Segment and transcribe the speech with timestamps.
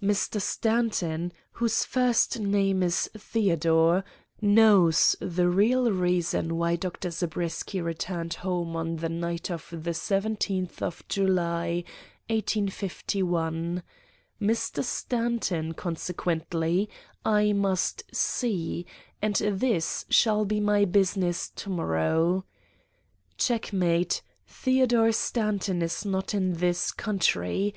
[0.00, 0.40] Mr.
[0.40, 4.04] Stanton, whose first name is Theodore,
[4.40, 7.10] knows the real reason why Dr.
[7.10, 11.82] Zabriskie returned home on the night of the seventeenth of July,
[12.28, 13.82] 1851.
[14.40, 14.84] Mr.
[14.84, 16.88] Stanton, consequently,
[17.24, 18.86] I must see,
[19.20, 22.44] and this shall be my business to morrow.
[23.38, 24.22] "Checkmate!
[24.46, 27.74] Theodore Stanton is not in this country.